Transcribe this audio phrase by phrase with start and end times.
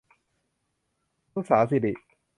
[1.33, 1.93] ณุศาศิริ